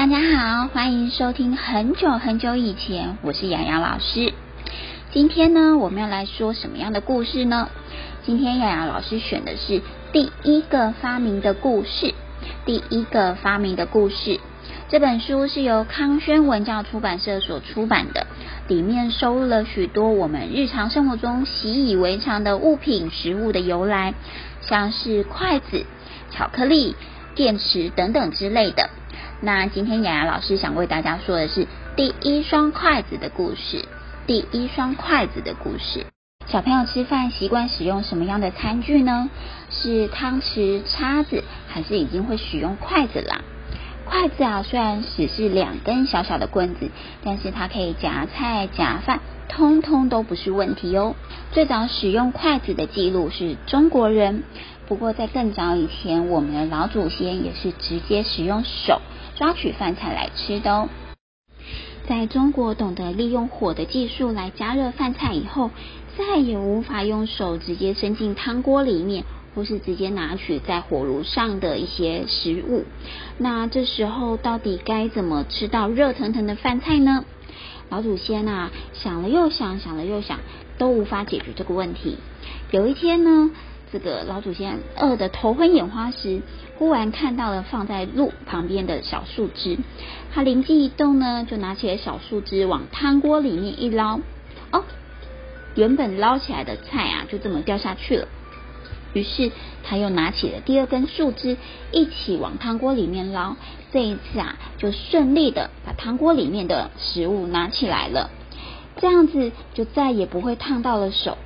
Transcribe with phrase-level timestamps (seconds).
[0.00, 4.32] 大家好，欢迎收听很久很久以前，我是洋洋老师。
[5.12, 7.68] 今天呢，我们要来说什么样的故事呢？
[8.24, 12.14] 今天洋洋老师选的是第一个发明的故事。
[12.64, 14.40] 第一个发明的故事，
[14.88, 18.26] 这本书是由康轩文教出版社所出版的，
[18.68, 24.14] 里面收录了许多我们日常生活中习以为常的物品、食物的由来，
[24.62, 25.84] 像是筷子、
[26.30, 26.96] 巧克力、
[27.34, 28.88] 电池等等之类的。
[29.42, 33.86] 那今天雅雅老师想为大家说的是第一双筷子的故事。
[34.26, 36.04] 第一双筷子的故事。
[36.46, 39.30] 小朋友吃饭习惯使用什么样的餐具呢？
[39.70, 43.42] 是汤匙、叉子，还是已经会使用筷子了？
[44.10, 46.90] 筷子啊，虽然只是两根小小的棍子，
[47.22, 51.14] 但是它可以夹菜、夹饭，通通都不是问题哦。
[51.52, 54.42] 最早使用筷子的记录是中国人，
[54.88, 59.00] 不过在更早以前，我们的老祖先也是直接使用手
[59.36, 60.88] 抓取饭菜来吃的哦。
[62.08, 65.70] 在中国懂得利用火的技术来加热饭菜以后，
[66.18, 69.22] 再也无法用手直接伸进汤锅里面，
[69.54, 72.84] 或是直接拿取在火炉上的一些食物。
[73.38, 77.24] 那这时候到底该怎么吃到热腾腾的饭菜呢？
[77.88, 80.38] 老祖先啊，想了又想，想了又想，
[80.78, 82.18] 都无法解决这个问题。
[82.70, 83.50] 有一天呢，
[83.92, 86.40] 这个老祖先饿得头昏眼花时，
[86.78, 89.76] 忽然看到了放在路旁边的小树枝，
[90.32, 94.20] 他灵机一动呢，就拿起了小树枝往汤锅里面一捞，
[94.70, 94.84] 哦，
[95.74, 98.28] 原本捞起来的菜啊，就这么掉下去了。
[99.12, 99.50] 于是
[99.82, 101.56] 他又拿起了第二根树枝，
[101.92, 103.56] 一起往汤锅里面捞。
[103.92, 108.30] 这一次啊，就顺利的把汤锅里面的食物拿起来了，
[108.96, 111.38] 这样子就再也不会烫到了手。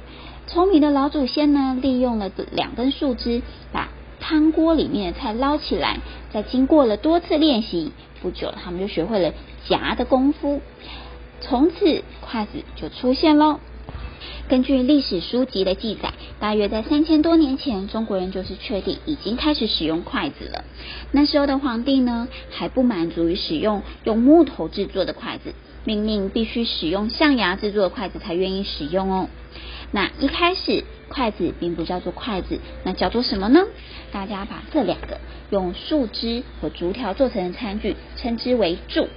[0.46, 3.40] 聪明的老祖先呢，利用了两根树枝，
[3.72, 3.88] 把
[4.20, 6.00] 汤锅里面的菜捞起来。
[6.30, 9.32] 在经过了多次练习，不久他们就学会了
[9.66, 10.60] 夹的功夫。
[11.40, 13.60] 从此，筷子就出现喽。
[14.48, 20.64] 根据历史书籍的记载，大约在三千多年前，中国人就是确定已经开始使用筷子了。
[21.12, 29.28] 那时候的皇帝呢，还不满足于使用用木头制作的筷子，命令必须使用象牙制作的筷子才愿意使用哦。
[29.92, 33.60] 那一开始，筷子并不叫做筷子，那叫做什么呢？
[34.12, 39.08] 大家把这两个用树枝和竹条做成的餐具称之为箸。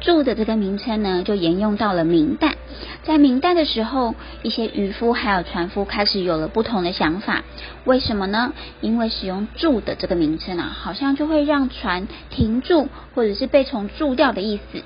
[0.00, 2.56] 住的这个名称呢，就沿用到了明代。
[3.02, 7.42] 在明代的时候，一些渔夫还有船夫开始有了不同的想法。
[7.84, 8.52] 为什么呢？
[8.80, 14.82] 因为使用住的这个名称啊，好像就会让船停住，或者是被虫蛀掉的意思。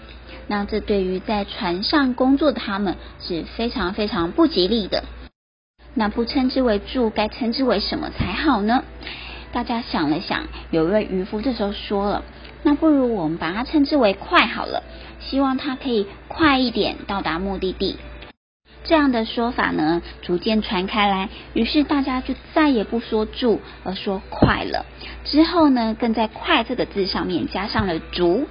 [0.47, 5.05] 那这对于在船上工作的他们是非常非常不吉利的。
[5.95, 8.85] 那不称之为住，该称之为什么才好呢？
[9.53, 12.23] 大家想了想，有一位渔夫这时候说了。
[12.63, 14.83] 那不如我们把它称之为快好了，
[15.21, 17.97] 希望它可以快一点到达目的地。
[18.85, 24.87] 这样的说法呢，逐渐传开来，于是大家就再也不说住，而说快了。
[25.25, 28.47] 之后呢，更在筷这个字上面加上了竹。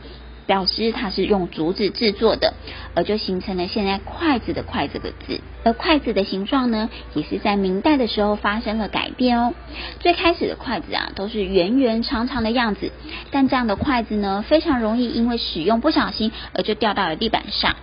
[0.48, 2.54] 表示它是用竹子制作的，
[2.96, 5.42] 而就形成了现在筷子的筷这个字。
[5.68, 9.54] 而筷子的形状呢，也是在明代的时候发生了改变哦。
[10.00, 12.90] 最开始的筷子啊，都是圆圆长长的样子，
[13.32, 17.76] 但这样的筷子呢，非常容易因为使用不小心而就掉到了地板上。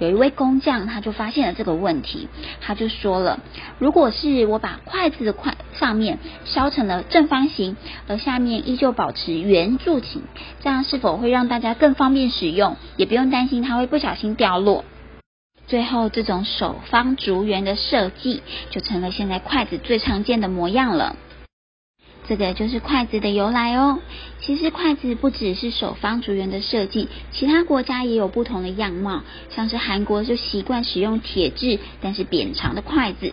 [0.00, 2.26] 有一位工匠，他就发现了这个问题，
[2.60, 3.38] 他就说了：
[3.78, 7.76] 如果是我把筷子的筷上面削成了正方形，
[8.08, 10.22] 而下面依旧保持圆柱形，
[10.64, 14.84] 这样是否会让大家更方便使用，也不用担心它会不小心掉落？
[15.70, 21.14] 最后，这种手方竹圆的设计，就成了现在筷子最常见的模样了。
[22.26, 24.00] 这个就是筷子的由来哦。
[24.40, 29.22] 其实筷子不只是手方竹圆的设计，其他国家也有不同的样貌。
[29.50, 33.32] 像是韩国就习惯使用铁质但是扁长的筷子。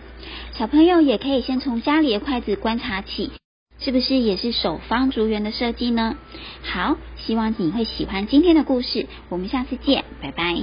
[0.52, 3.32] 小朋友也可以先从家里的筷子观察起，
[3.80, 6.16] 是不是也是手方竹圆的设计呢？
[6.62, 9.08] 好，希望你会喜欢今天的故事。
[9.28, 10.54] 我们下次见，拜拜。